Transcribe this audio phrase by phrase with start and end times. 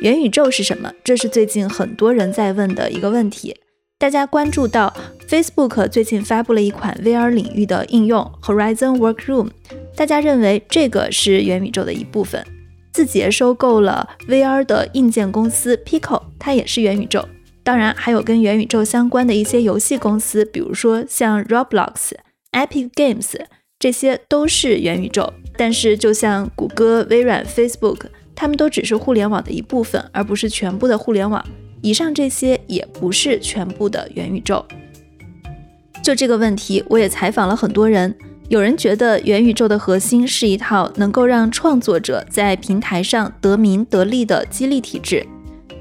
[0.00, 0.92] 元宇宙是什么？
[1.02, 3.56] 这是最近很多人在问的一个问题。
[3.98, 4.94] 大家关注到
[5.28, 9.48] Facebook 最近发布了一款 VR 领域的应用 Horizon Workroom，
[9.96, 12.46] 大家认为这个是元宇宙的一部分。
[12.92, 17.28] 字节收购了 VR 的硬件公司 Pico，它也是元宇宙。
[17.64, 22.12] 当然，还有跟元宇宙相关的一些游戏公司，比如说像 Roblox、
[22.52, 23.34] Epic Games，
[23.80, 25.32] 这些都是元宇宙。
[25.56, 28.02] 但是，就像谷歌、微软、Facebook，
[28.40, 31.44] 它们都只是互联网的一部分，而不是全部的互联网。
[31.82, 34.64] 以上这些也不是全部的元宇宙。
[36.04, 38.14] 就这个问题，我也采访了很多人。
[38.48, 45.26] 有人觉得元宇宙的核心是一套能够让创作者在平台上得名得利的激励体制。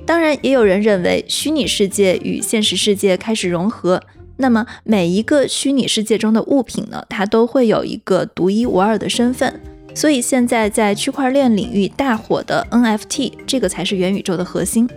[0.03, 4.01] 当然，也有人认为虚拟世界与现实世界开始融合，
[4.37, 9.61] 那么每一个虚拟世界中的物品呢，它都会有一个独一无二的身份。
[9.97, 14.87] 所以现在在区块链领域大火的 NFT，这个才是元宇宙的核心。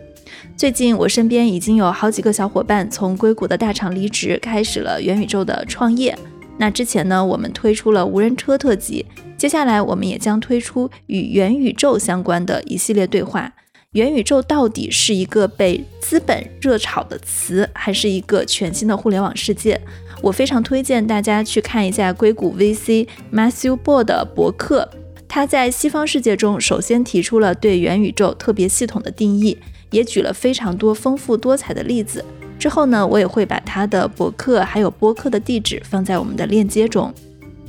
[0.58, 6.14] 最近我身边已经有好几个小伙伴从硅谷的大厂离职，开始了元宇宙的创业。
[6.58, 9.06] 那之前呢，我们推出了无人车特辑，
[9.38, 13.50] 接下来我们也将推出与元宇宙相关的一系列对话。
[13.94, 19.80] 元宇宙到底是一个被资本热炒的词，还是一个全新的互联网世界？
[20.22, 24.88] 我非常推荐大家去看一下硅谷 VC Matthew Bo 的博客，
[25.26, 29.58] 他在西方世界中首先提出了对元宇宙特别系统的定义。
[29.90, 32.24] 也举了非常多丰富多彩的例子。
[32.60, 37.12] 之后呢，我也会把他的博客还有播客的地址放在我们的链接中。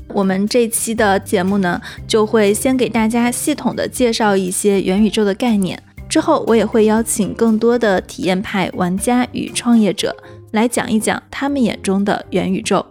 [0.09, 5.81] 我们这期的节目呢，就会先给大家系统的介绍一些元宇宙的概念。
[6.11, 10.13] 之后，我也会邀请更多的体验派玩家与创业者
[10.51, 12.85] 来讲一讲他们眼中的元宇宙。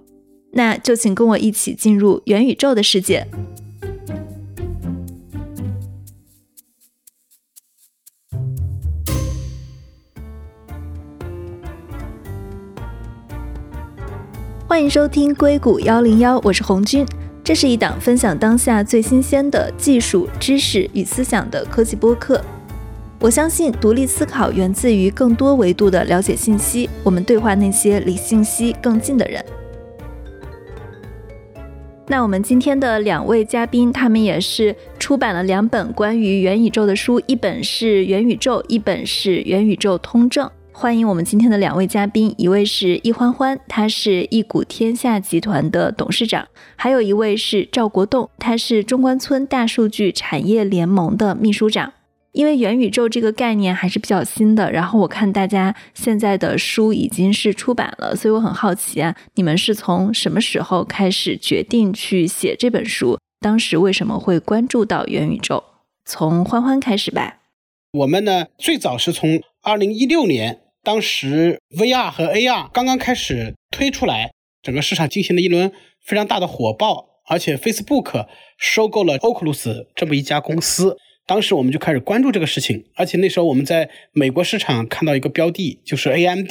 [0.52, 3.26] 那就请跟我一起进入元宇宙的世界。
[14.66, 17.04] 欢迎收听硅谷幺零幺，我是红军。
[17.44, 22.42] 这是一档分享当下最新鲜的技术知识与思想的科技播客。
[23.22, 26.88] 我相信独立思考源自于更多维度的了解信息。
[27.04, 29.44] 我们对话那些离信息更近的人。
[32.06, 40.46] 那我们今天的两位嘉宾，他们也是出版了两本关于元宇宙的书，一本是《元宇宙》，一本是《元宇宙通证》。
[40.72, 51.92] 欢迎我们今天的两位嘉宾，一位是易欢欢，他是易股天下集团的董事长；还有一位是赵国栋，他是中关村大数据产业联盟的秘书长。
[52.32, 63.18] 因为元宇宙这个概念还是比较新的，然后我看大家现在的书已经是出版了，所以我很好奇啊，你们是从什么时候开始决定去写这本书？
[63.40, 65.64] 当时为什么会关注到元宇宙？
[66.04, 67.38] 从欢欢开始吧。
[67.92, 70.60] 我们呢，最早是从二零一六年。
[70.82, 75.70] 当时 VR 和 AR 刚刚开始推出来，整个市场进行了一轮
[76.02, 78.26] 非常大的火爆，而且 Facebook
[78.56, 80.96] 收购了 Oculus 这么一家公司，
[81.30, 86.50] 当时我们就开始关注这个事情，而且那时候我们在美国市场看到一个标的，就是 AMD，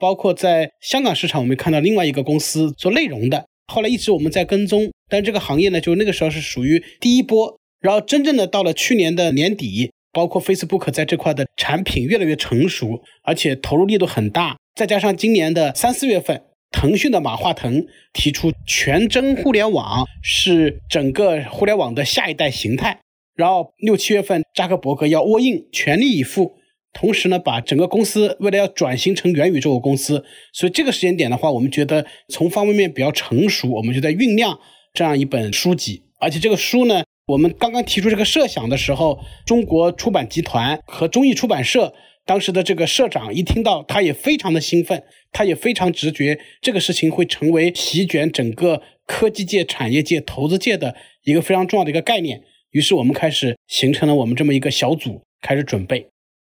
[0.00, 9.92] 包括在香港市场我们看到另外一个公司做内容的，后来一直我们在跟踪，但这个行业呢，就那个时候是属于第一波，然后真正的到了去年的年底。
[10.12, 22.98] 包括 Facebook 在这块的产品越来越成熟，而且投入力度很大，再加上今年的三四月份，腾讯的马化腾提出全真互联网是整个互联网的下一代形态，
[23.36, 26.56] 然后六七月份扎克伯格要 all in 全力以赴，
[26.92, 34.58] 同时呢把整个公司为了要转型成元宇宙的公司，所以这个时间点的话，我们觉得从方方面面比较成熟，我们就在酝酿
[34.92, 37.04] 这样一本书籍，而且这个书呢。
[37.28, 41.92] 我们刚刚提出这个设想的时候，中国出版集团和中译出版社
[42.24, 45.02] 当时的这个社长一听到，他也非常的兴奋，
[45.32, 50.94] 他也非常直觉这个事情会成为席卷整个科技界、产业界、投资界的
[51.24, 52.40] 一个非常重要的一个概念。
[52.76, 56.10] 于是我们开始形成了我们这么一个小组，开始准备。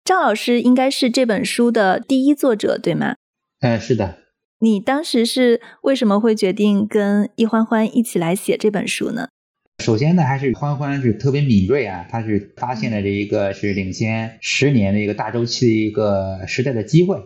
[0.04, 3.14] 赵老师应该是这本书的第一作者，对吗？
[3.60, 4.18] 嗯，是的。
[4.58, 9.28] 你当时是为什么会决定跟易欢欢一起来写这本书呢？
[9.82, 17.16] 首先呢，还是欢欢是特别敏锐啊，他是发现了这一个是领先十年的一个大周期的一个时代的机会。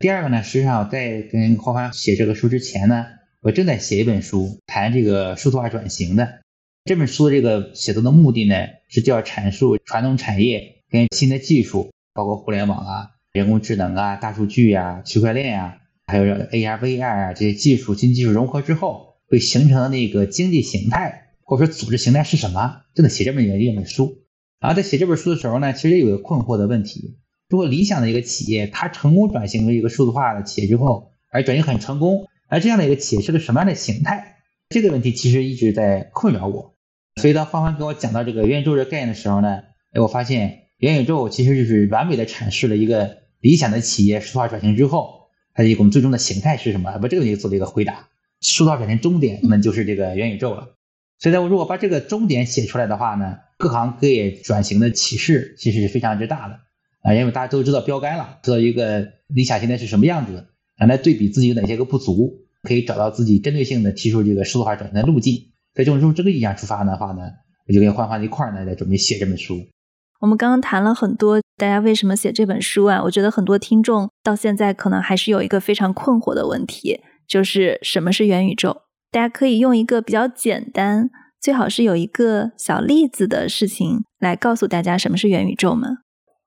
[0.00, 3.06] 第二个呢，实际上在跟欢欢写这个书之前呢，
[3.42, 6.40] 我正在写一本书，谈这个数字化转型的。
[6.90, 8.56] 这本书的这个写作的目的呢，
[8.88, 15.76] 是就要阐述传统产业跟新的技术，包括互联网啊、人工智能啊、大数据啊、区块链啊，
[16.08, 21.28] 还有 AR、VR 啊这些技术新技术融合之后，会形成的那个经济形态。
[21.44, 22.80] 或者说组织形态是什么？
[22.92, 24.24] 就得写这么一一本书。
[24.58, 34.38] 然后在写这本书的时候呢，其实有个困惑的问题：如果理想的一个企业，它成功转型为一个数字化的企业之后，而转型很成功，而这样的一个企业是个什么样的形态？
[34.70, 36.74] 这个问题其实一直在困扰我。
[37.20, 39.60] 所以当芳芳跟我讲到这个元宇宙这概念的时候呢，
[39.92, 46.90] 哎，我发现元宇宙其实就是完美的阐释了一个理想的企业数字化转型之后，它的一种最终的形态是什么？
[46.98, 48.08] 把这个问题做了一个回答。
[48.40, 50.70] 数字化转型终点那就是这个元宇宙了。
[51.18, 56.60] 所以呢，我如果把这个终点写出来的话呢，各行各业转型的启示其实是非常之大的
[57.02, 60.46] 啊，因为大家都知道标杆了，知道一个理想现在是什么样子，
[60.78, 65.49] 啊，来对比自己有哪些个不足，可以找到自己针对性的提出这个数字化转型的路径。
[65.74, 67.22] 所以就用这个意向出发的话呢，
[67.66, 69.60] 我就跟欢欢一块儿呢，在准备写这本书。
[70.20, 73.02] 我们刚刚谈了很多，大家为什么写这本书啊？
[73.04, 78.82] 我觉得很多听众到现在可能还是有一个非常困惑的问题，就是什么是元宇宙？
[79.10, 81.10] 大家可以用一个比较简单。
[81.40, 85.88] 最好是有一个小例子的事情来告诉大家什么是元宇宙吗？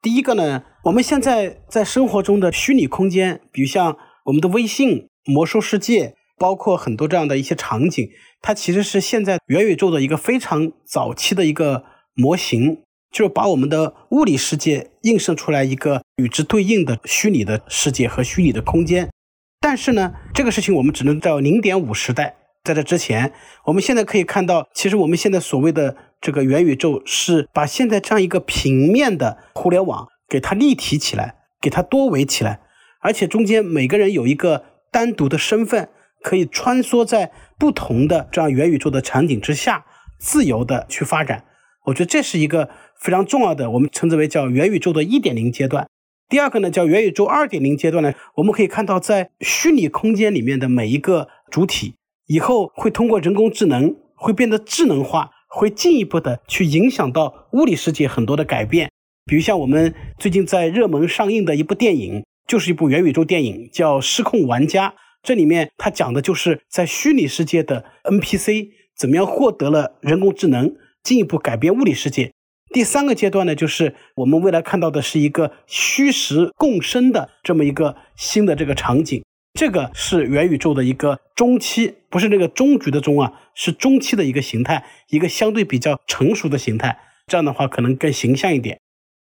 [0.03, 8.09] 第一个呢，我们现在在生活中的虚拟空间，比如像我们的微信、魔兽世界，包括很多这样的一些场景，
[8.41, 11.83] 它其实是现在元宇宙的一个非常早期的一个
[12.15, 19.09] 模型，就是把我们的物理世界映射出来一个与之对应的虚拟的世界和虚拟的空间。
[19.59, 22.35] 但是呢，这个事情我们只能到零点五时代。
[22.65, 23.33] 在这之前，
[23.65, 32.61] 我们现在可以看到，其实我们现在所谓的这个元宇宙，是把现在这样一个平面的互联网给它立体起来，给它多维起来，
[33.01, 35.89] 而且中间每个人有一个单独的身份，
[36.23, 39.85] 可以穿梭在不同的这样元宇宙的场景之下，
[40.17, 41.45] 自由的去发展。
[41.85, 45.85] 我觉得这是一个非常重要的，我们称之为叫元宇宙的一点零阶段。
[46.29, 51.93] 第二个呢，叫元宇宙二点零阶段呢，我们可以看到，在虚拟空间里面的每一个主体。
[52.25, 58.89] 以后会通过人工智能，会变得智能化，会进一步的去影响到物理世界很多的改变。
[59.25, 64.89] 比如像我们最近在热门上映的一部电影，就是一部元宇宙电影，叫《失控玩家》。
[65.23, 72.33] 这里面它讲的就是在虚拟世界的 NPC 怎么样获得了人工智能，进一步改变物理世界。
[72.73, 79.23] 第三个阶段呢，就是我们未来看到的是一个虚实共生的这么一个新的这个场景。
[79.53, 86.99] 这个是元宇宙的一个中期，不是那个终局的终啊，是中期的一个形态，一个相对比较成熟的形态。
[87.27, 88.79] 这样的话可能更形象一点。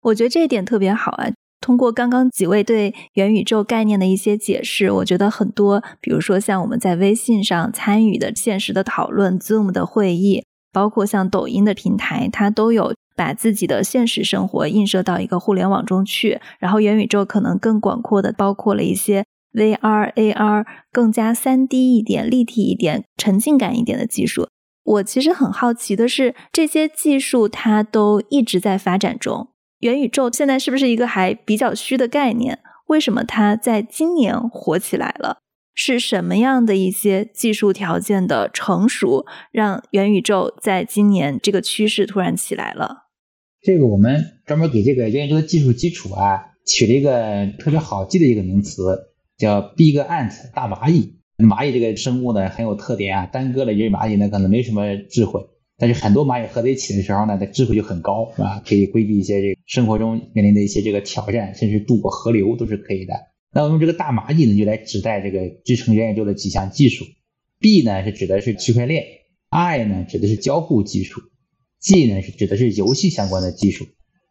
[0.03, 1.33] 我觉得这一点特别好啊。
[1.61, 16.41] 通过刚刚几位对元宇宙概念的一些解释，我觉得很多，比如说像我们在微信上参与的现实的讨论、Zoom 的会议，包括像抖音的平台，它都有把自己的现实生活映射到一个互联网中去。
[16.59, 19.25] 然后元宇宙可能更广阔的包括了一些。
[19.55, 24.49] VR、AR 更加三 D 一点、立体一点、沉浸感一点的技术。
[24.83, 29.51] 我其实很好奇的是，这些技术它都一直在发展中。
[29.85, 32.59] 元宇宙现在是不是一个还比较虚的概念？
[32.87, 35.41] 为什么它在今年火起来了？
[35.75, 43.09] 是什么样的一些技术条件的成熟，让元宇宙在今年这个趋势突然起来了？
[43.61, 49.11] 这个我们专门给这个元宇宙的技术基础啊，取了一个特别好记的一个名词。
[49.37, 55.43] 叫 Big Ant 大蚂蚁，蚂蚁这个生物呢很有特点啊，单个的一只蚂蚁呢可能没什么智慧，
[55.85, 58.63] 但是很多蚂蚁合在一起的时候呢，它智慧就很高，是吧？
[58.67, 63.13] 可以规避一些这个生活中面临的一些这个挑战，甚至渡过河流都是可以的。
[63.53, 67.05] 那我用这个大蚂蚁呢，就来指代这个支撑元宇宙的几项技术。
[67.61, 69.05] B 呢是指的是区块链
[69.51, 71.21] ，I 呢指的是交互技术
[71.81, 73.85] ，G 呢是指的是游戏相关的技术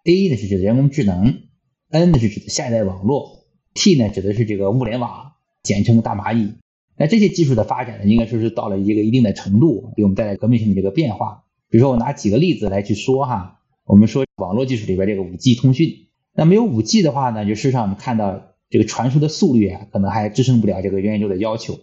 [0.05, 1.43] ，A 呢是指的人工智能
[1.91, 3.45] ，N 呢是指的下一代网络。
[3.75, 6.53] T 呢指的是这个物联网，简称大蚂蚁。
[6.95, 11.42] 那这些技术的发展呢，应该说是到了一个一定的程度，给我们带来革命性的这个变化。
[11.73, 13.61] 比如说，我拿几个例子来去说哈。
[13.83, 21.79] 我们说网络技术里边这个五 G 通讯，那没有五 G 的话呢，就事实上我们看到这个传输的速率啊，可能还支撑不了这个元宇宙的要求。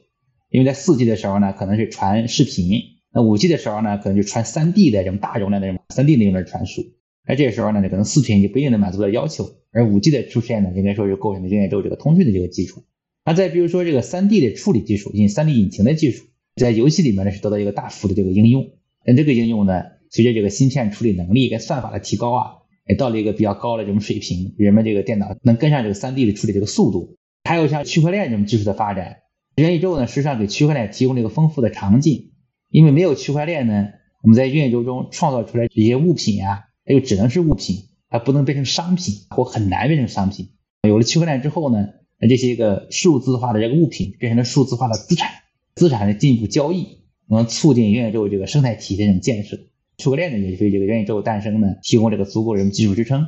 [0.49, 6.83] 因为在四 G 的时候呢，可能是传视频；那五 G 的时候呢，可能就传三 D 的这种大容量的这种三 D 内容的传输。
[7.27, 9.51] 那这个时候呢，可能视频就不一定能满足的要求。
[9.73, 12.85] 而五 G 的出现呢，应该说是构成了元宇宙这个通讯的这个基础。
[13.25, 18.71] 那再比如说这个三 D 的处理技术，进行三 D 引擎的技术，在游戏里面呢是得到一个大幅的这个应用。
[19.05, 22.47] 那这个应用呢，随着这个芯片处理能力跟算法的提高啊，
[22.89, 27.17] 也到了一个比较高的这种水平，人们这个电脑能跟上这个三 D 的处理这个速度。
[27.45, 29.19] 还有像区块链这种技术的发展，
[29.57, 32.33] 元宇宙呢实际上给区块链提供了一个丰富的场景。
[32.69, 33.89] 因为没有区块链呢，
[34.23, 37.87] 我们在元宇宙中创造出来这些物品啊，它就只能是物品。
[38.13, 40.49] 它不能变成商品，或很难变成商品。
[40.83, 45.31] 有了区块链之后呢，那这些个数字化的这个物品变成了数字化的资产，
[45.77, 47.00] 资产的进一步交易，
[47.37, 49.57] 能促进元宇宙这个生态体系的这种建设。
[49.99, 53.27] 区块链呢也是为这个元宇宙诞生呢提供这个足够人技术支撑。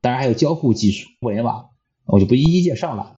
[0.00, 1.66] 当然还有交互技术、互联网，
[2.06, 3.14] 我就不一一介绍了。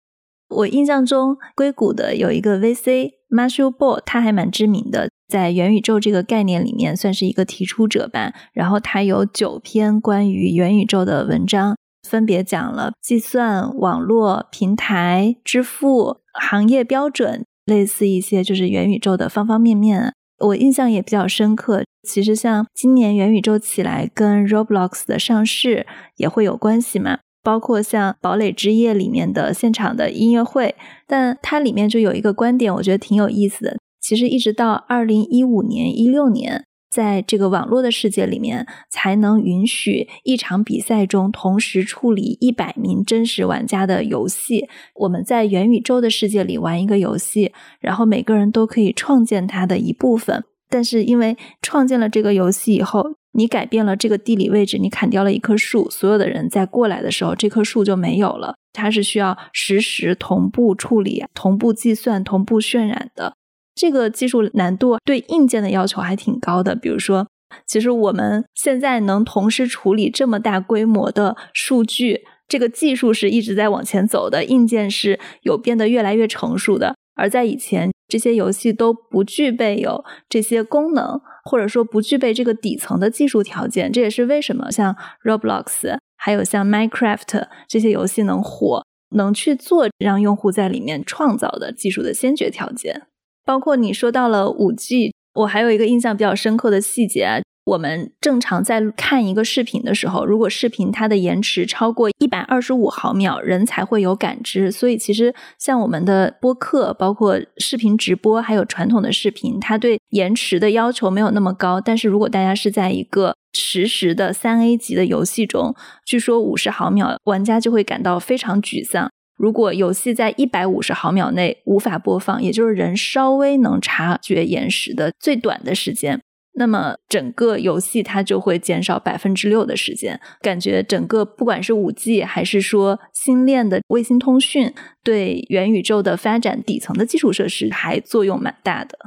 [0.49, 8.35] 我印象中，硅谷的有一个 VC Marshall Ball，他还蛮知名的，在元宇宙这个概念里面算是一个提出者吧。
[8.53, 11.77] 然后他有九篇关于元宇宙的文章，
[12.09, 20.15] 分别讲了计算、网络、平台、支付、行业标准，类似一些就是元宇宙的方方面面。
[20.41, 21.83] 我印象也比较深刻。
[22.03, 27.19] 其实像今年元宇宙起来，跟 Roblox 的上市也会有关系嘛。
[27.43, 30.75] 包括像《堡垒之夜》里面的现场的音乐会，
[31.07, 33.79] 但它里面就有一个观点，我觉得挺有意思的。
[33.99, 44.69] 其实一直到二零一五年、一六年，在这个网络的世界里面，才能允许一场比赛中同时处理一百名真实玩家的游戏。
[44.97, 50.43] 我们在元宇宙的世界里玩一个游戏，然后每个人都可以创建它的一部分。
[50.69, 58.55] 但是因为创建了这个游戏以后，你改变了这个地理位置，你砍掉了一棵树，所有的人在过来的时候，这棵树就没有了。
[58.73, 63.35] 它是需要实时同步处理、同步计算、同步渲染的。
[63.75, 66.75] 这个技术难度对硬件的要求还挺高的。
[66.75, 67.27] 比如说，
[67.67, 76.95] 其实我们现在能同时处理这么大规模的数据，这个技术是一直在往前走的，硬件是有变得越来越成熟的。
[77.17, 83.93] 而在以前，这些游戏都不具备有这些功能，或者说不具备这个底层的技术条件。
[83.93, 93.03] 这也是为什么像 Roblox 还有像 Minecraft 这些游戏能火，能去做让用户在里面创造的技术的先决条件。
[93.45, 97.41] 包括你说到了五 G，我还有一个印象比较深刻的细节啊。
[97.67, 104.73] 我们正常在看一个视频的时候，如果视频它的延迟超过一百二十五毫秒，人才会有感知。
[104.73, 111.81] 所以，其实像我们的播客、包括视频直播，还有传统的视频，它对延迟的要求没有那么高。
[111.81, 119.09] 但是如果大家是在一个实时的三 A 级的游戏中，据说五十毫秒，玩家就会感到非常沮丧。
[119.41, 126.21] 如果游戏在一百五十毫秒内无法播放，也就是人稍微能察觉延时的最短的时间。
[126.53, 138.99] 那么整个游戏它就会减少百分之六的时间，感觉整个不管是五 G 还是说星链的卫星通讯，对元宇宙的发展底层的基础设施还作用蛮大的。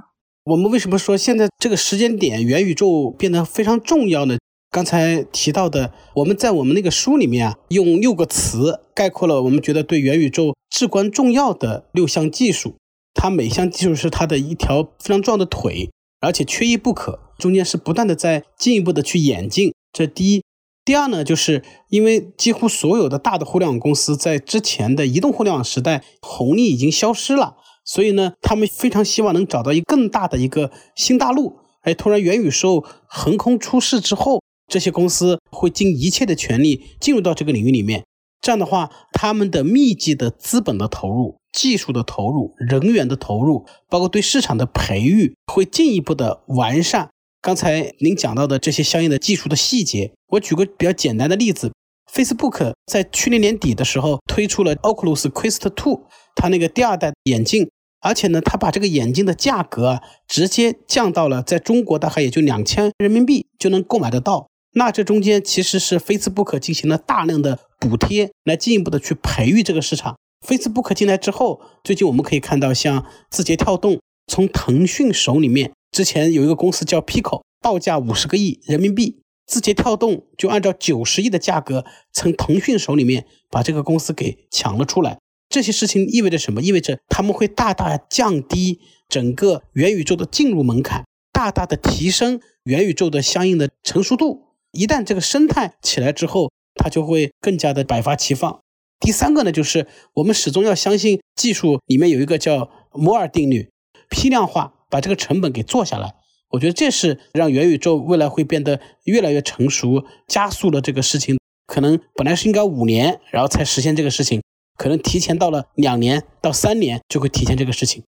[0.45, 4.37] 我们为什么说现在这个时间点元宇宙变得非常重要呢？
[4.73, 12.73] 刚才提到的，我们在我们那个书里面啊，用六个词概括了我们觉得对元宇宙至关重要的六项技术，
[13.13, 15.91] 它每项技术是它的一条非常重要的腿。
[16.21, 19.75] 而且缺一不可，中间是不断的在进一步的去演进。
[19.91, 20.43] 这第一，
[20.83, 31.59] 第二呢，就是因为几乎所有的大的互联网公司在之前的移动互联网时代红利已经消失了，所以呢，他们非常希望能找到一更大的一个新大陆。
[31.81, 34.41] 哎，突然元宇宙横空出世之后，
[34.73, 38.03] 这些公司会尽一切的全力进入到这个领域里面。
[38.41, 41.37] 这样的话，他们的密集的资本的投入。
[41.51, 47.11] 技术的投入、人员的投入，包括对市场的培育，会进一步的完善。
[47.43, 51.71] 刚才您讲到的这些相应的技术的细节，我举个比较简单的例子
[52.11, 56.01] ：Facebook 在去年年底的时候推出了 Oculus Quest 2，
[56.33, 57.69] 它那个第二代眼镜，
[58.01, 64.47] 而且呢，它把这个眼镜的价格啊直接降到了在中国大概也就两千人民币就能购买得到。
[64.75, 70.17] 那这中间其实是 Facebook 进行了大量的补贴，来进一步的去培育这个市场。
[70.45, 85.19] Facebook 进来之后，最近我们可以看到，像字节跳动从腾讯手里面，之前有一个公司叫 Pico，报价五十个亿人民币，字节跳动就按照九十亿的价格从腾讯手里面把这个公司给抢了出来。
[85.49, 86.63] 这些事情意味着什么？
[86.63, 94.52] 意味着他们会大大降低整个元宇宙的进入门槛，大大的提升元宇宙的相应的成熟度。
[94.73, 98.59] 一旦这个生态起来之后，它就会更加的百花齐放。
[98.99, 103.69] 第三个呢，就是我们始终要相信技术里面有一个叫摩尔定律，
[104.09, 106.15] 批量化把这个成本给做下来。
[106.49, 111.37] 我觉得这是让元宇宙未来会变得越来越成熟，加速了这个事情。
[111.65, 114.41] 可能本来是应该五年，然后才实现这个事情，
[114.77, 118.03] 可能提前到了两年到三年就会提前这个事情。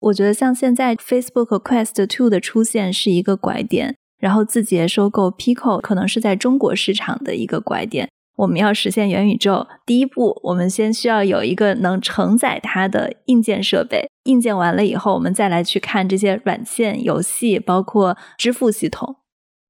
[0.00, 8.08] 我觉得像现在 Facebook Quest Two 的出现是一个拐点，然后字节收购 Pico 可能是在中国市场的一个拐点。
[8.36, 14.08] 我们要实现元宇宙，第一步，我们先需要有一个能承载它的硬件设备。
[14.24, 19.16] 硬件完了以后，我们再来去看这些软件、游戏，包括支付系统。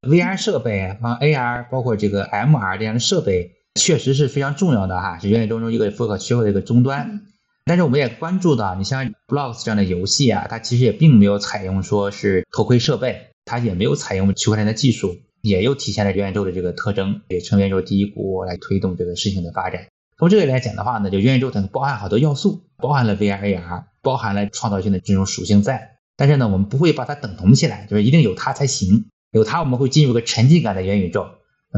[0.03, 7.23] VR 设备啊，AR，包括这个 MR 这样的设备，确实是非常重要的哈，是元宇宙中一个不可缺少的一个终端。
[7.65, 15.17] 但是我们也关注到，你像 Blocks 这样的游戏啊，它其实也并没有采用说是头盔设备，它也没有采用区块链的技术。
[15.45, 19.89] 也又体现了元宇宙的这个特征，也成元宇宙第一股来推动这个事情的发展。
[20.17, 25.99] 从这里来讲的话呢，就元宇宙它包含好多要素，包含了 VR、AR，包含了创造性的这种属性在。
[26.17, 29.11] 但是呢，我们不会把它等同起来，就是一定有它才行。
[29.33, 31.27] 有它，我们会进入个沉浸感的元宇宙；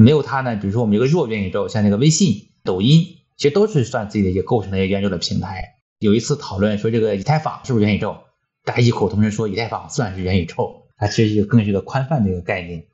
[0.00, 3.04] 没有它呢，比如说我们一个弱元宇宙，像那个微信、抖音，
[3.36, 5.74] 其实都是算自己的一个构成的一个元宇宙的平台。
[5.98, 8.18] 有一次讨论说这个以太坊是不是元宇宙，
[8.64, 12.84] 大家异口同声说以太坊算是元宇宙，它其实更是一个宽泛的一个概念。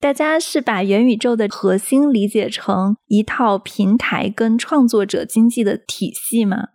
[0.00, 6.70] 大家是把元宇宙的核心理解成一套平台跟创作者经济的体系吗？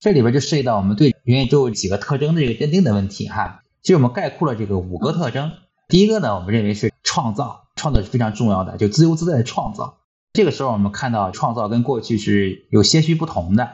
[0.00, 3.62] 这里边就涉及到我们对元宇宙几个特征的这个认定的问题哈。
[3.82, 5.52] 其实我们概括了这个五个特征。
[5.88, 9.98] 第一个呢，我们认为是创造，创造是非常重要的，就自由自在的创造。
[10.32, 13.70] 这个时候我们看到创造跟过去是有些许不同的，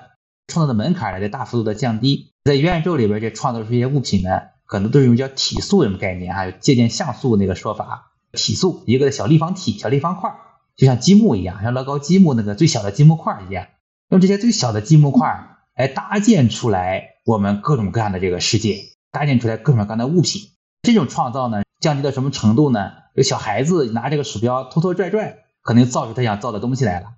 [0.49, 2.32] 创造的门槛呢在大幅度的降低。
[2.44, 10.35] 在元宇宙里边，这创造出一些物品呢，可能都是用叫体素这种概念啊，借鉴像素那个说法，体素一个小立方体、小立方块，
[10.76, 13.66] 就像积木一样，像乐高积木那个最小的积木块一样，
[14.09, 18.78] 用这些最小的积木块来搭建出来我们各种各样的这个世界，
[19.11, 20.50] 搭建出来各种各样的物品。
[20.83, 21.62] 这种创造呢？
[21.81, 22.92] 降低到什么程度呢？
[23.14, 27.09] 有小孩子拿这个鼠标拖拖拽拽，可能造出他想造的东西来了。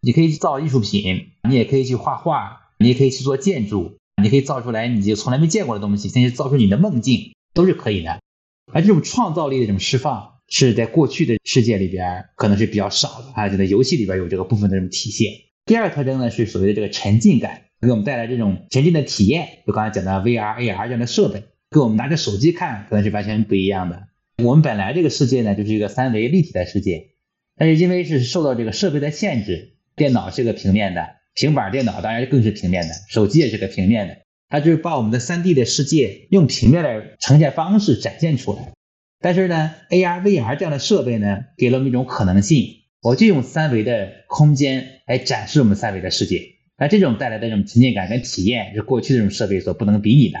[0.00, 8.20] 你可以造艺术品，你也可以去画画，你也可以去做建筑，你可以造出来你就从来没见过的东西，甚至造出你的梦境都是可以的。
[8.72, 15.32] 而这种创造力的这种释放，是在过去的世界里边可能是比较少的啊，就在游戏里边有这个部分的这种体现。
[15.66, 19.48] 第二个特征呢，是所谓的这个沉浸感，给我们带来这种沉浸的体验。
[19.66, 24.08] 就刚才讲的 VR、AR 这样的设备，跟我们拿着手机看可能是完全不一样的。
[24.42, 27.10] 我们本来这个世界呢，就是一个三维立体的世界，
[27.56, 38.72] 但是因为是受到这个设备的限制，电脑是个平面的，平板电脑当然更是平面的，手机也是个平面的，它就是把我们的三 D 的世界用平面的呈现方式展现出来。
[39.20, 46.42] 但是呢，AR、VR 这样的设备呢，给了我们一种可能性，我就用三维的空间来展示我们三维的世界，
[46.76, 50.38] 那这种带来的这种沉浸感跟体验，是过去这种设备所不能比拟的。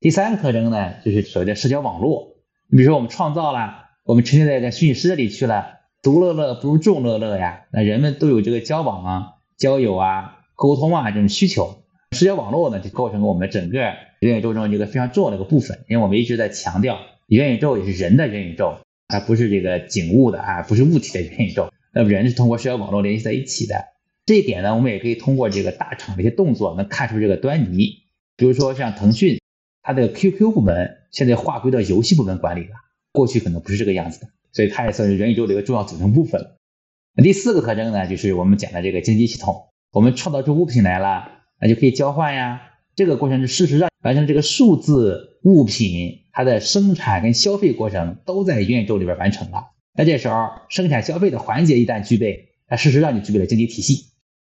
[0.00, 2.34] 第三个特征呢，就是所谓的社交网络。
[2.68, 7.66] 你比如说，我们创造了，我们沉浸在在虚拟世界里去了，独乐乐不如众乐乐呀。
[7.70, 13.78] 那人们都有这个交往啊、交友啊、沟通啊这种需求，社交网络呢就构成了我们整个
[14.20, 15.84] 元宇宙中一个非常重要的一个部分。
[15.88, 21.72] 因为我们一直在强调，元宇宙也是人的元宇宙，而不是这个景物的啊，不是物体的元宇宙。
[21.94, 23.84] 那么人是通过社交网络联系在一起的。
[24.26, 28.04] 这一点呢，我们也可以通过这个大厂的一些动作能看出这个端倪。
[28.36, 29.38] 比如说像腾讯。
[29.84, 32.76] 它的 QQ 部门现在划归到游戏部门管理了，
[33.10, 36.52] 过去可能不是这个样子的，所以它也算是元宇宙的一个重要组成部分。
[37.20, 41.28] 第四个特征呢，就是我们讲的这个经济系统，我们创造出物品来了，
[41.60, 42.62] 那就可以交换呀。
[42.94, 49.72] 这个过程是事实上完成这个数字物品它的生产跟消费过程都在元宇宙里边完成了。
[49.94, 54.06] 那这时候生产消费的环节一旦具备，那事实上就具备了经济体系。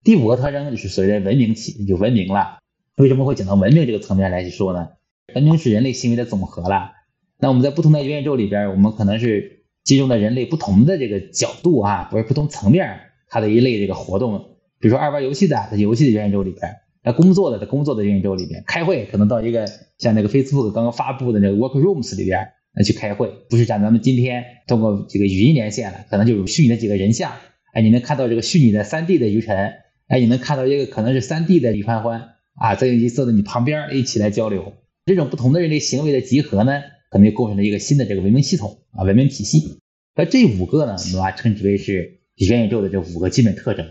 [0.03, 2.57] 第五个特征就是所谓的文明体，就文明了。
[2.95, 4.89] 为什么会讲到文明这个层面来去说呢？
[5.35, 6.93] 文明是人类行为的总和了。
[7.39, 9.56] 那我们在不同的元宇宙里边，我们可能是
[9.87, 14.57] 集中了人类不同的这个角度啊，或者不同层面它的一类这个活动。
[14.81, 16.69] 比如说爱玩游戏的，在游戏的元宇宙里边；
[17.05, 19.65] 那工作的，在工作的元宇宙里边；开会可能到一个
[19.97, 27.31] 像那个 Facebook 刚刚发布的那个 Workrooms 里边来去开会，不是像咱们今天通过这个语音连线了，可能就有虚拟的几个人像。
[27.71, 29.73] 哎，你能看到这个虚拟的 3D 的于晨，
[30.09, 34.73] 哎，你能看到一个可能是 3D 的李欢欢啊，在坐在你旁边一起来交流。
[35.05, 39.79] 这种不同的人类行为的集合呢，可能就构成了一个新的这个文明系统啊，文明体系。
[40.15, 43.85] 那这五个呢，我们把它称之为是元宇宙的这五个基本特征。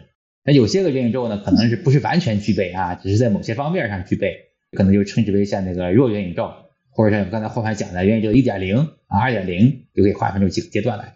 [0.44, 4.32] 那有些个元宇宙呢，可能是不是完全具备啊，只是在某些方面上具备，
[4.76, 6.50] 可能就称之为像那个弱元宇宙，
[6.90, 8.76] 或者像刚才霍凡讲的元宇宙一点零
[9.06, 11.14] 啊、二点零，就可以划分出几个阶段来。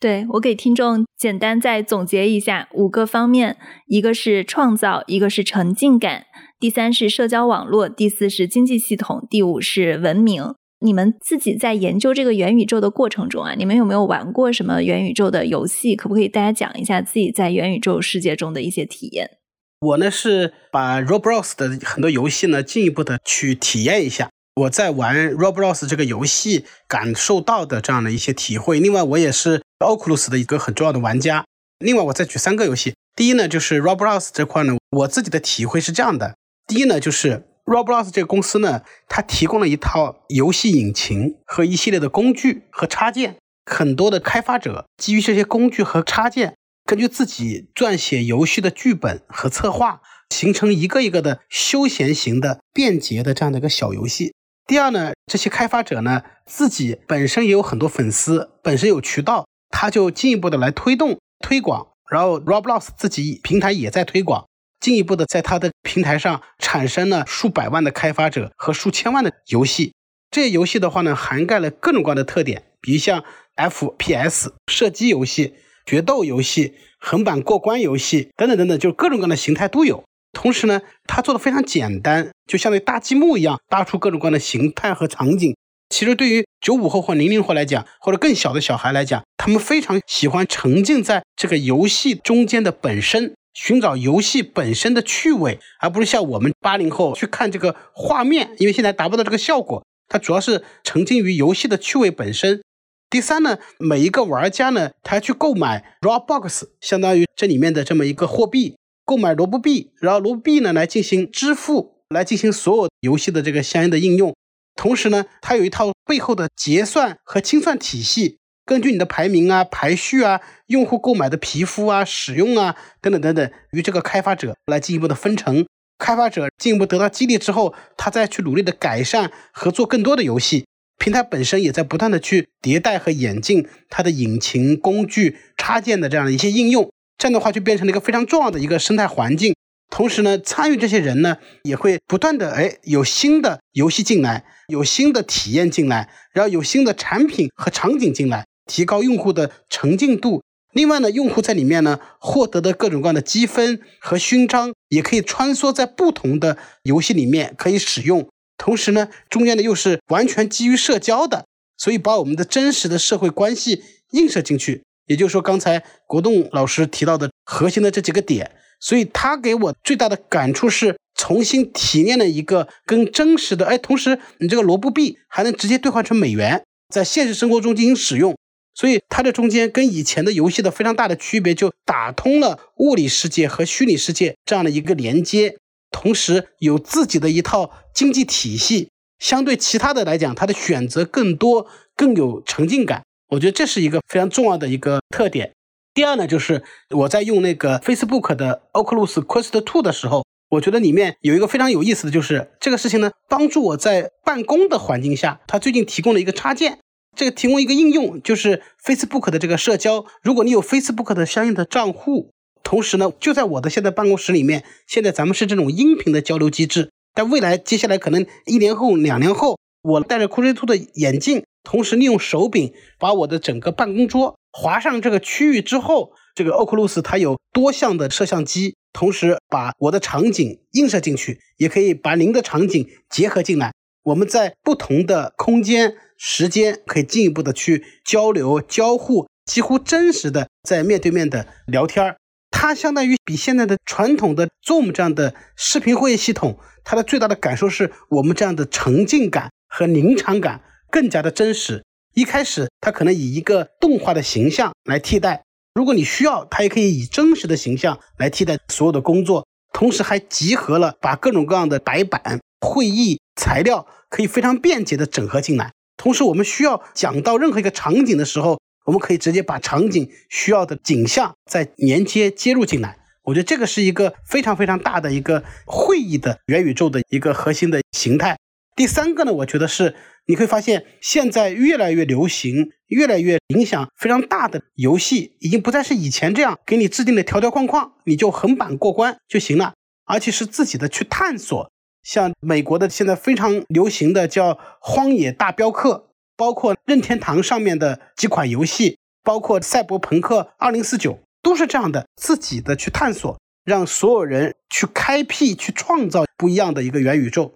[0.00, 6.26] 对我给听众简单再总结一下五个方面：一个是创造，一个是沉浸感。
[6.60, 10.54] 第三是社交网络，第四是经济系统，第五是文明。
[10.84, 15.96] 你们自己在研究这个元宇宙的过程中啊，你们有没有玩过什么元宇宙的游戏？
[15.96, 19.38] 可不可以大家讲一下自己在元宇宙世界中的一些体验？
[19.80, 24.28] 我呢是把 Roblox 的很多游戏呢进一步的去体验一下。
[24.56, 28.78] 我在玩 Roblox 这个游戏感受到的这样的一些体会。
[28.78, 31.46] 另外，我也是 Oculus 的一个很重要的玩家。
[31.78, 32.94] 另外，我再举三个游戏。
[33.16, 36.36] 第一呢，就是 Roblox 这块呢，我自己的体会是这样的。
[36.66, 43.36] 第一呢，就是 Roblox 这个公司呢，它提供了一套游戏引擎和一系列的工具和插件。
[43.64, 54.34] 很多的开发者基于这些工具和插件，根据自己撰写游戏的剧本和策划，形成一个一个的休闲型的、便捷的这样的一个小游戏。
[54.66, 59.46] 第二呢，这些开发者呢，自己本身也有很多粉丝，本身有渠道。
[59.76, 64.46] 他就进一步的来推动推广，然后 Roblox 自己平台也在推广，
[64.84, 69.94] 进一步的在他的平台上产生了数百万的开发者和数千万的游戏。
[70.30, 73.24] 这些游戏的话呢，涵盖了各种各样的特点，比如像
[73.56, 75.54] FPS 射击游戏、
[75.86, 80.04] 决斗游戏、横版过关游戏等等等等，就是各种各样的形态都有。
[80.34, 85.56] 同时呢，它做的非常简单，就像那搭积木一样，搭出各种各样的形态和场景。
[85.88, 99.82] 其实对于九五后或零零后来讲，或者更小的小孩来讲，他们非常喜欢沉浸在这个游戏中间的本身，寻找游戏本身的趣味，而不是像我们八零后去看这个画面，因为现在达不到这个效果。
[100.06, 102.60] 它主要是沉浸于游戏的趣味本身。
[103.08, 114.34] 第三呢，每一个玩家呢，他去购买 Roblox，相当于这里面的这么一个货币，购买罗布币，然后罗布币呢来进行支付，来进行所有游戏的这个相应的应用。
[114.74, 125.66] 同时呢，它有一套背后的结算和清算体系，根据你的排名啊、排序啊、用户购买的皮肤啊、使用啊等等等等，与这个开发者来进一步的分成。
[125.98, 130.64] 开发者进一步得到激励之后，他再去努力的改善和做更多的游戏。
[130.98, 136.90] 平台本身也在不断的去迭代和演进它的引擎、工具、插件的这样的一些应用。
[137.18, 139.54] 这样的话，就变成了一个非常重要的一个生态环境。
[139.90, 150.42] 同时呢，参与这些人呢，也会不断的哎有新的游戏进来，有新的体验进来，然后有新的产品和场景进来，提高用户的沉浸度。
[150.72, 158.28] 另外呢，用户在里面呢获得的各种各样的积分和勋章，也可以穿梭在不同的游戏里面可以使用。
[158.58, 161.44] 同时呢，中间呢又是完全基于社交的，
[161.76, 164.82] 所以把我们的真实的社会关系映射进去。
[165.06, 168.50] 也就是说，刚才国栋老师提到的核心的这几个点，
[168.80, 173.66] 所以他给我最大的感触是重新体验了一个更真实的。
[173.66, 178.34] 哎，同时你这个罗布币还能直接兑换成美元，在现实生活中进行使用。
[178.74, 185.56] 所以它这中间跟以前的游戏的非常大的区别，就打通了物理世界和虚拟世界这样的一个连接，
[185.90, 193.04] 同时有自己的一套经济体系，相对其他的来讲，它的选择更多，更有沉浸感。
[193.28, 195.52] 我觉得这是一个非常重要的一个特点。
[195.94, 206.80] 第二呢，就是我在用那个 Facebook 的 Oculus Quest 2的时候，我觉得里面有一个非常有意思的就是这个事情呢，帮助我在办公的环境下，它最近提供了一个插件。
[207.14, 210.04] 这个提供一个应用，就是 Facebook 的这个社交。
[210.22, 212.30] 如果你有 Facebook 的相应的账户，
[212.62, 216.90] 同时呢，就在我的现在办公室里面，现在咱们是这种音频的交流机制。
[217.14, 233.72] 但未来接下来可能一年后、两年后，我戴着 Quest 的眼镜，同时利用手柄把我的整个办公桌划上这个区域之后，这个 Oculus 它有多项的摄像机，同时把我的场景映射进去，也可以把您的场景结合进来。
[234.04, 235.94] 我们在不同的空间。
[236.16, 242.16] 时间可以进一步的去交流交互，几乎真实的在面对面的聊天儿，
[242.50, 251.84] 它相当于比现在的传统的 Zoom 这样的视频会议系统，它的最大的感受是我们这样的沉浸感和临场感更加的真实。
[252.14, 255.42] 一开始它可能以一个动画的形象来替代，
[255.74, 265.72] 如果你需要，它也可以以真实的形象来替代所有的工作，同时还集合了把各种各样的白板、会议材料可以非常便捷的整合进来。
[265.96, 272.98] 同时，我们需要讲到任何一个场景的时候，我们可以直接把场景需要的景象再连接接入进来。
[273.22, 278.36] 我觉得这个是一个非常非常大的一个会议的元宇宙的一个核心的形态。
[278.76, 279.94] 第三个呢，我觉得是
[280.26, 291.70] 你会发现，现在越来越流行、越来越影响非常大的游戏，已经不再是以前这样给你制定的条条框框，你就横版过关就行了，而且是自己的去探索。
[292.04, 300.98] 像美国的现在非常流行的叫《荒野大镖客》，包括任天堂上面的几款游戏，包括《赛博朋克2049》，
[301.42, 307.54] 都是这样的，自己的去探索，让所有人去开辟、去创造不一样的一个元宇宙。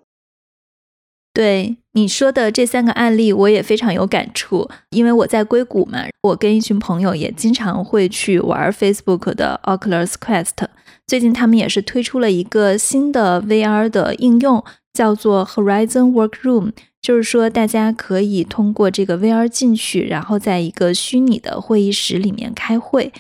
[1.39, 10.67] 对你说的这三个案例，我也非常有感触，因为我在硅谷嘛，我跟一群朋友也经常会去玩 Facebook 的 Oculus Quest。
[11.07, 23.13] 最近他们也是推出了一个新的 VR 的应用，叫做 Horizon Workroom，就是说大家可以通过这个 VR 进去，然后在一个虚拟的会议室里面开会。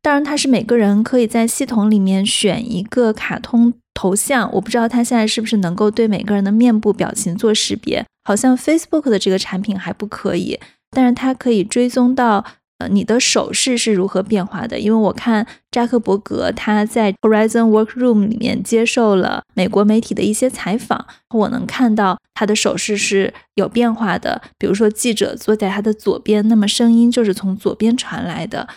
[0.00, 3.74] 当然，它是每个人可以在系统里面选一个卡通。
[3.96, 12.44] 头像我不知道它现在是不是能够对每个人的面部表情做识别，好像 Facebook 的这个产品还不可以，但是它可以追踪到
[12.78, 14.78] 呃，你的手势是如何变化的？
[14.78, 24.42] 因为我看扎克伯格他在 Horizon Workroom 里面接受了美国媒体的一些采访，我能看到他的手势是有变化的。
[24.58, 28.68] 比如说记者坐在他的左边，那么声音就是从左边传来的。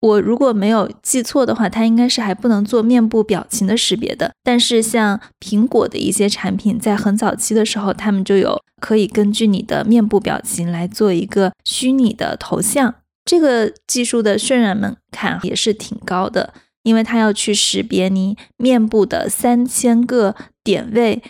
[0.00, 4.32] 我如果没有记错的话，它应该是还不能做面部表情的识别的。
[4.44, 12.94] 但是像苹果的一些产品，在很早期的时候，他们就有可以根据你的面部表情来做一个虚拟的头像。
[13.24, 21.22] 这个技术的渲染门槛也是挺高的，因为它要去识别你面部的三千个点位。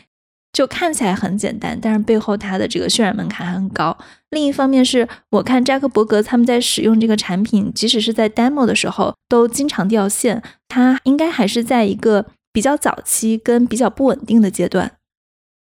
[0.50, 3.96] 就看起来很简单，但是背后它的这个渲染门槛很高。
[4.30, 14.92] 另一方面是我看扎克伯格他们在使用这个产品，即使是在 demo 的时候都经常掉线，它应该还是在一个比较早期跟比较不稳定的阶段。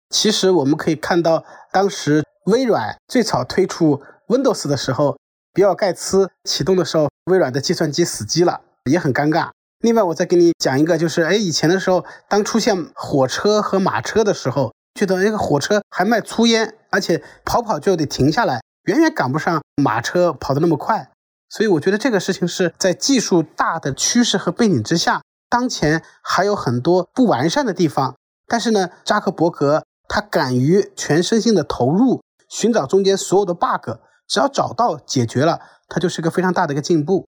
[0.09, 5.17] 其实我们可以看到，当时微软最早推出 Windows 的时候，
[5.51, 8.61] 比尔盖茨启动的时候，微软的计算机死机了，
[8.91, 9.49] 也很尴尬。
[9.79, 21.09] 另外，我再给你讲一个，就是哎，以前的时候，当出现火车和马车的时候，觉得那个火车还卖粗烟，而且跑跑就得停下来，远远赶不上马车跑得那么快。
[21.49, 28.15] 所以我觉得这个事情是在技术大的趋势和背景之下，当前还有很多不完善的地方。
[28.47, 37.25] 但是呢，扎克伯格他敢于全身心的投入，寻找中间所有的 bug，只要找到解决了，他就是个非常大的一个进步。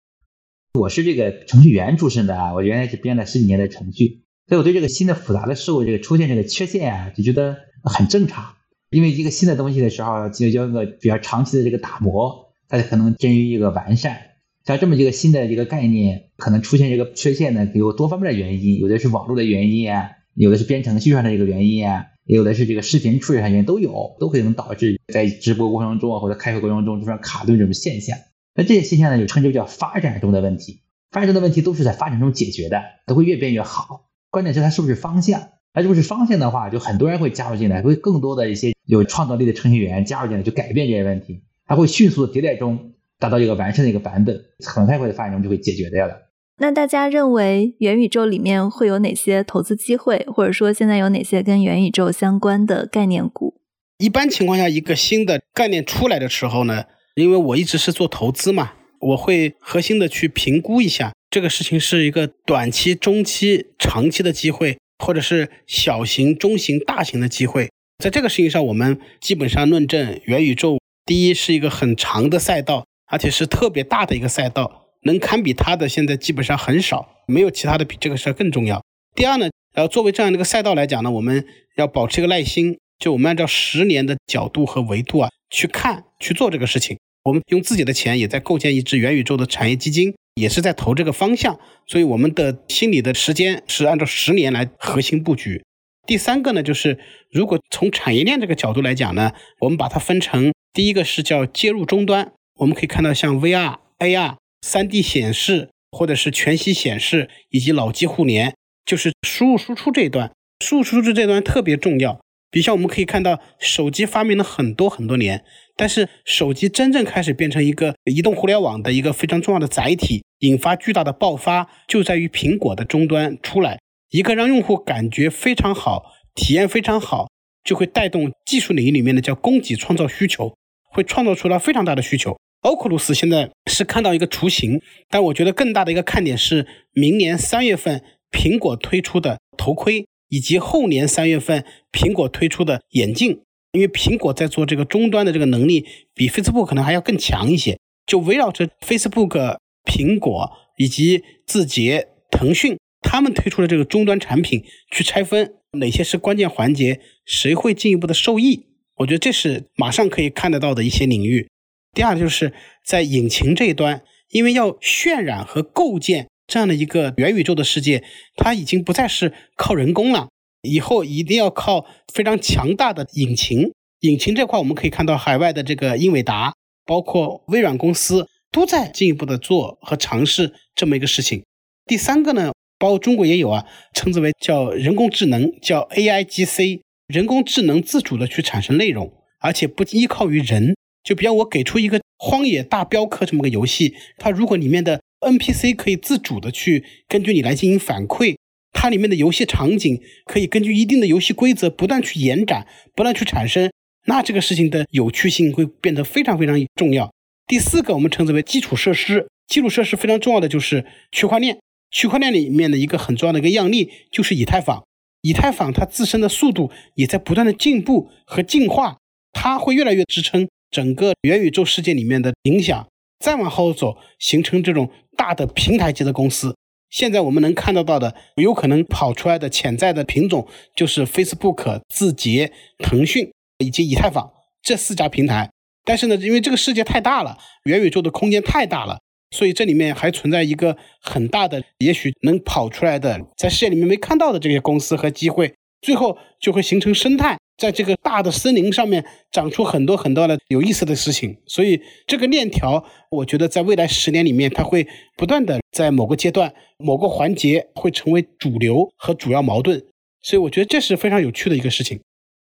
[0.79, 8.55] 我是这个程序员出身的啊，我原来是编了十几年的程序，所以我对这个新的复杂的事物这个出现这个缺陷啊，就觉得很正常。
[8.91, 14.19] 因为一个新的东西的时候，就要一个比较长期的这个打磨，它才可能臻于一个完善。
[14.65, 28.19] 像这么一个新的一个概念，可能出现这个缺陷呢，有多方面的原因，有的是网络的原因啊，有的是编程序上的一个原因啊，有的是这个视频处理上原因都有，都可能导致在直播过程中啊或者开会过程中出现卡顿这种现象。
[28.55, 30.81] 那这些现象呢，就称之为叫发展中的问题。
[31.11, 34.11] 发展中的问题都是在发展中解决的，都会越变越好。
[34.31, 35.49] 关键是它是不是方向？
[35.73, 41.43] 它如果是方向的话，就很多人会加入进来，会更多的一些有创造力的程序员加入进来，就改变这些问题。
[41.67, 46.15] 它会迅速的迭代中达到一个完善的一个版本，很快会的发展中就会解决掉了。
[46.61, 53.61] 那大家认为元宇宙里面会有哪些投资机会，或者说现在有哪些跟元宇宙相关的概念股？
[53.99, 56.85] 一般情况下，一个新的概念出来的时候呢？
[57.15, 67.69] 因为我一直是做投资嘛，我会核心的去评估一下这个事情是一个短期、中期、长期的机会，或者是小型、中型、大型的机会。
[68.03, 78.81] 在这个事情上，我们基本上论证元宇宙，第一是一个很长的赛道，而且是特别大的一个赛道，能堪比它的现在基本上很少，没有其他的比这个事儿更重要。
[79.17, 81.45] 第二呢，呃，作为这样的一个赛道来讲呢，我们
[81.77, 86.97] 要保持一个耐心，就我们按照十年的角度和维度啊去看去做这个事情。
[87.25, 95.63] 我们用自己的钱也在构建一支元宇宙的产业基金，也是在投这个方向，所以我们的心理的时间是按照十年来核心布局。
[96.07, 96.99] 第三个呢，就是
[97.31, 108.55] 如果从产业链这个角度来讲呢，我们把它分成第一个是叫接入终端，我们可以看到像 VR、AR、3D 显示或者是全息显示以及脑机互联，
[108.87, 110.33] 就是输入输出这一段，
[110.65, 112.19] 输入输出这段特别重要。
[112.51, 115.45] 比如像我们可以看到，手机发明了很多很多年，
[115.79, 123.79] 但是手机真正开始变成一个移动互联网的一个非常重要的载体，引发巨大的爆发，就在于苹果的终端出来，
[124.11, 126.03] 一个让用户感觉非常好、
[126.35, 127.29] 体验非常好，
[127.63, 130.53] 就会带动技术领域里面的叫供给创造需求，
[130.91, 132.37] 会创造出来非常大的需求。
[132.63, 140.05] Oculus 现在是看到一个雏形，但我觉得更大的一个看点是明年三月份苹果推出的头盔。
[140.31, 143.41] 以及后年三月份苹果推出的眼镜，
[143.73, 158.67] 因为苹果在做这个终端的这个能力比 Facebook 可能还要更强一些，就围绕着 Facebook、苹果以及字节、腾讯他们推出的这个终端产品去拆分哪些是关键环节，谁会进一步的受益？
[158.97, 161.49] 我觉得这是马上可以看得到的一些领域。
[161.95, 162.53] 第二就是
[162.85, 166.29] 在引擎这一端，因为要渲染和构建。
[166.51, 168.03] 这样的一个元宇宙的世界，
[168.35, 170.31] 它已经不再是靠人工了，
[170.69, 173.73] 以后一定要靠非常强大的引擎。
[174.01, 176.55] 引擎这块，我们可以看到海外的这个英伟达，
[176.85, 181.43] 包括微软公司都在进一步的做和尝试这么一个事情。
[181.85, 190.77] 第三个呢，包括中国也有啊，称之为叫人工智能，叫 AIGC，人工智能自主的去产生内容，而且不依靠于人。
[191.03, 198.37] 就比方我给出一个《荒野大镖客》这么个游戏，它如果里面的 NPC 可以自主的去根据你来进行反馈，
[198.81, 202.65] 它里面的游戏场景可以根据一定的游戏规则不断去延展，
[202.95, 203.69] 不断去产生，
[204.07, 207.13] 那这个事情的有趣性会变得非常非常重要。
[207.49, 211.59] 第四个我们称之为基础设施，基础设施非常重要的就是区块链。
[211.91, 214.85] 区块链里面的一个很重要的一个样例就是以太坊。
[215.23, 218.99] 以太坊它自身的速度也在不断的进步和进化，
[219.33, 222.87] 它会越来越支撑整个元宇宙世界里面的影响。
[223.19, 226.55] 再往后走，形成这种大的平台级的公司。
[226.91, 234.31] 现在我们能看得到的，有可能跑出来的潜在的品种，就是 Facebook、字节、腾讯以及以太坊
[234.63, 235.51] 这四家平台。
[235.85, 238.99] 但是呢，因为这个世界太大了，元宇宙的空间太大了，
[239.31, 247.39] 所以这里面还存在一个很大的，也许能跑出来的，在世界里面没看到的这些公司和机会，最后就会形成生态。
[247.59, 259.83] 在这个大的森林上面长出很多很多的有意思的事情，所以这个链条，我觉得在未来十年里面，它会不断的在某个阶段、某个环节会成为主流和主要矛盾，
[260.23, 262.01] 所以我觉得这是非常有趣的一个事情。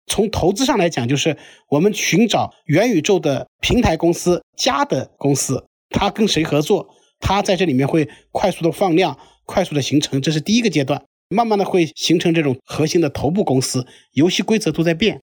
[0.06, 1.36] 从投资上来讲，就是
[1.70, 6.88] 我们寻找元宇宙的平台公司、家的公司，它跟谁合作，
[7.20, 11.00] 它在这里面会快速的放量、快速的形成，这是第一个阶段。
[11.34, 15.20] 慢慢的会形成这种核心的头部公司，游戏规则都在变。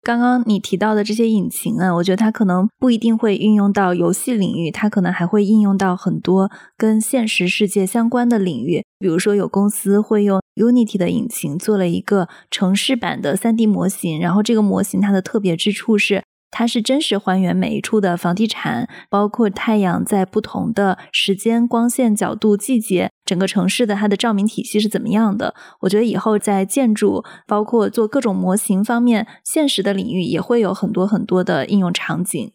[0.00, 8.84] 刚刚你提到的这些引擎啊，我觉得它可能不一定会运用到游戏领域，它可能还会应用到很多跟现实世界相关的领域。
[9.00, 16.22] 比如说，有公司会用 Unity 的引擎做了一个城市版的 3D 模型，然后这个模型它的特别之处是。
[16.50, 25.54] 它是真实还原每一处的房地产，包括太阳在不同的时间、光线、角度、季节，整个城市的它的照明体系是怎么样的？
[25.80, 32.52] 我觉得以后在建筑，包括做各种模型方面，现实的领域也会有很多很多的应用场景。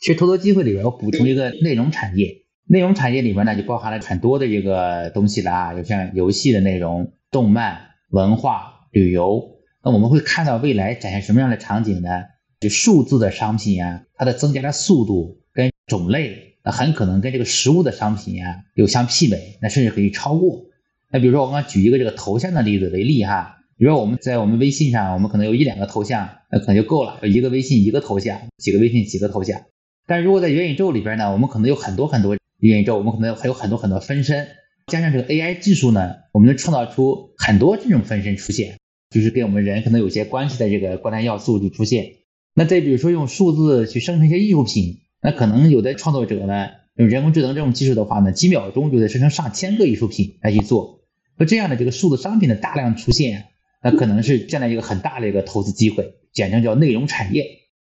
[0.00, 2.28] 其实投资机会里边，我补充一个内容产业，
[2.68, 7.78] 内容产业里边呢就包含了很多的这个东西了啊，有像游戏的内容、动漫、
[8.10, 9.42] 文化、旅游。
[9.82, 12.08] 那我们会看到未来展现什么样的场景呢？
[12.60, 20.64] 就数字的商品呀，它的增加的速度跟种类，那很可能跟这个实物的商品呀有相媲美，那甚至可以超过。
[21.10, 29.62] 那比如说，我刚举一个这个头像的例子为例哈，比如说我们在我们微信上，我们可能有一两个头像，那可能就够了，一个微信一个头像，几个微信几个头像。
[30.06, 34.48] 但如果在元宇宙里边呢，我们可能有很多很多元宇宙，我们可能还有很多很多分身，
[34.86, 38.76] 加上这个 AI 技术呢，我们能创造出很多这种分身出现，
[39.10, 42.06] 就是跟我们人可能有些关系的这个关联要素就出现。
[42.58, 46.66] 那再比如说用数字去生成一些艺术品，那可能有的创作者呢，
[46.96, 50.98] 用人工智能这种技术的话呢，几秒钟就得生成上千个艺术品来去做。
[51.36, 53.44] 那这样的这个数字商品的大量出现，
[53.80, 57.46] 那可能是将来一个很大的一个投资机会，简称叫内容产业。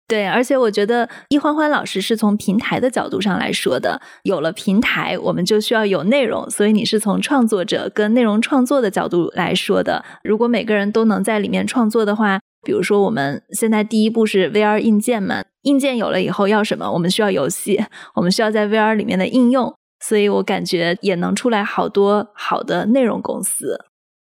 [0.07, 10.05] 对，而且我觉得易欢欢老师是从平台的角度上来说的，有了平台，我们就需要有内容，所以你是从创作者跟内容创作的角度来说的。
[10.23, 12.42] 如果每个人都能在里面创作的话。
[12.65, 16.91] 比如说，我们现在第一步是 VR 硬件嘛，硬件有了以后要什么？
[16.93, 23.87] 我们需要游戏，我们需要在 VR 里面的应用，所以我感觉也能出来好多好的内容公司。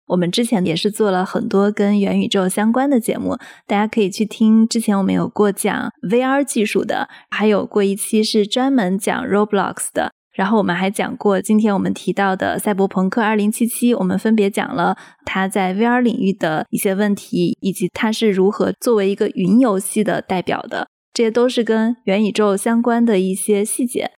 [0.07, 4.67] 我们之前也是做了很多跟元宇宙相关的节目，大家可以去听。
[4.67, 10.11] 之前我们有过讲 VR 技术的，还有过一期是专门讲 Roblox 的。
[10.35, 20.89] 然后我们还讲过，今天我们提到的《赛博朋克2077》，我们分别讲了它在 VR 领域的一些问题，以及它是如何作为一个云游戏的代表的。
[21.13, 24.11] 这些都是跟元宇宙相关的一些细节。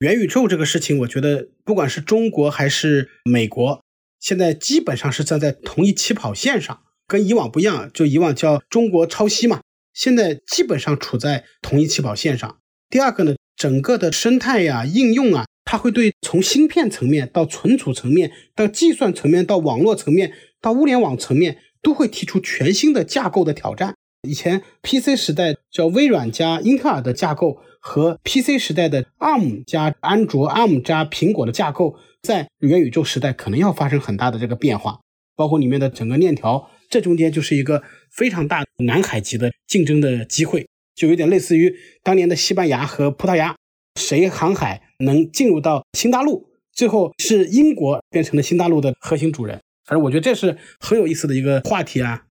[0.00, 3.82] 元宇宙这个事情，我觉得不管是中国还是美国，
[4.20, 7.90] 现在基本上是站在同一起跑线上，跟以往不一样。
[7.94, 9.62] 就以往叫中国抄袭嘛，
[9.94, 12.58] 现在基本上处在同一起跑线上。
[12.90, 15.46] 第二个呢，整个的生态呀、应用啊。
[15.64, 23.94] 它会对从芯片层面到存储层面到计算层面到网络层面到物联网层面都会提出全新的架构的挑战。
[24.26, 35.00] 以前 PC 时代叫微软加英特尔的架构和 PC 时代的 ARM 加安卓、ARM 加苹果的架构，在元宇宙时代可能要发生很大的这个变化，
[35.36, 43.54] 包括里面的整个链条，这中间就是一个非常大南海级的竞争的机会，就有点类似于当年的西班牙和葡萄牙。
[44.00, 46.48] 谁航海能进入到新大陆？
[46.72, 49.60] 最后是英国变成了新大陆的核心主人。
[49.86, 52.24] 反正我觉得这是很有意思的一个话题啊。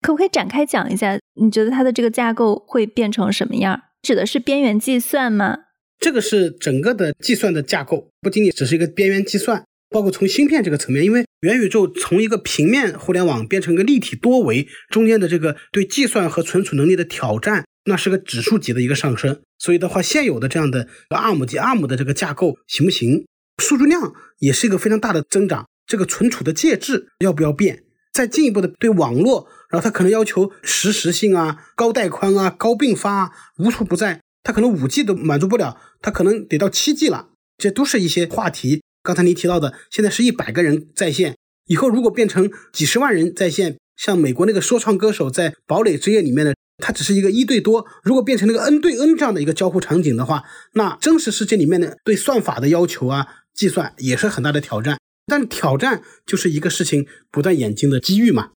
[0.00, 1.18] 可不可以展开讲一下？
[1.40, 3.80] 你觉得它的这个架构会变成什么样？
[4.02, 5.58] 指的是边缘计算吗？
[5.98, 17.64] 这个是整个的计算的架构，不仅仅只是一个边缘计算，包括从芯片这个层面，因为元宇宙从一个平面互联网变成一个立体多维，中间的这个对计算和存储能力的挑战。
[17.84, 23.26] 那是个指数级的一个上升，所以的话，现有的这样的 ARM 及 ARM 的这个架构行不行？
[23.62, 27.84] 数据量也是一个非常大的增长，这个存储的介质要不要变？
[28.12, 34.20] 再进一步的对网络，然后它可能要求实时性啊、高带宽啊、高并发啊，无处不在。
[34.42, 37.30] 它可能五 G 都满足不了，它可能得到七 G 了。
[37.56, 38.82] 这都是一些话题。
[39.02, 47.86] 刚才您提到的，现在是一百个人在线，以后如果变成几十万人在线，像美国那个说唱歌手在《堡垒之夜》里面的，它只是一个一对多。
[48.02, 54.98] 如果变成那个 N 对 N 这样的一个交互场景的话，那真实世界里面的对算法的要求啊，计算也是很大的挑战。
[55.26, 58.50] 但挑战就是一个事情不断演进的机遇嘛。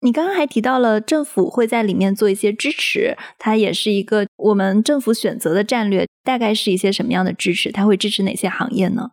[0.00, 6.06] 你刚刚还提到了政府会在里面做一些支持，它也是一个我们政府选择的战略。
[6.24, 7.72] 大概是一些什么样的支持？
[7.72, 9.10] 它会支持哪些行业呢？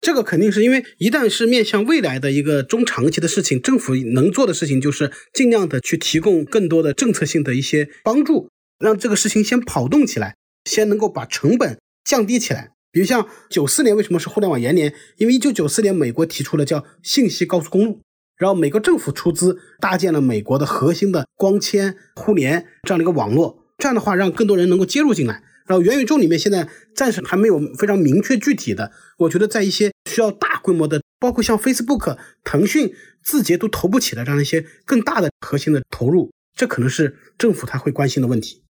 [0.00, 8.48] 这个肯定是因为一旦是面向未来的一个中长期的事情，政府能做的事情就是尽量的去提供更多的政策性的一些帮助，
[8.78, 12.70] 让这个事情先跑动起来，先能够把成本降低起来。
[12.90, 14.94] 比如像九四年为什么是互联网元年？
[15.18, 18.00] 因为一九九四年美国提出了叫信息高速公路。
[18.38, 25.44] 然后美国政府出资搭建了美国的核心的光纤互联这样的一个网络，这样的话让更多人能够接入进来。
[25.70, 32.92] 然后元宇宙里面现在暂时还没有非常明确具体的，我觉得在一些需要大规模的，包括像 Facebook、腾讯、
[33.22, 38.64] 字节都投不起的这样一些更大的核心的投入，这可能是政府他会关心的问题。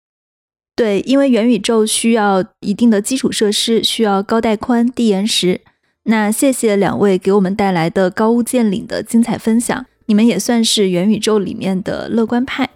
[0.75, 5.61] 对，因为元宇宙需要一定的基础设施，需要高带宽、低延时。
[6.03, 12.69] 那谢谢两位给我们带来的高屋建瓴的精彩分享，你们也算是元宇宙里面的乐观派。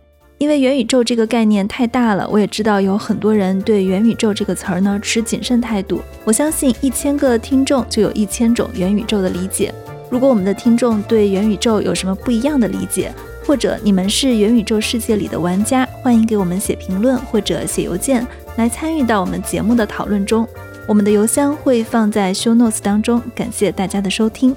[0.44, 6.02] 因为元宇宙这个概念太大了，我也知道有很多人对元宇宙这个词儿呢持谨慎态度。
[6.26, 9.74] 我相信一千个听众就有一千种元宇宙的理解。
[10.10, 13.10] 如果我们的听众对元宇宙有什么不一样的理解，
[13.46, 18.28] 或者你们是元宇宙世界里的玩家，欢迎给我们写评论或者写邮件
[18.58, 20.46] 来参与到我们节目的讨论中。
[20.86, 24.54] 我们的邮箱会放在 show notes 当中，感谢大家的收听。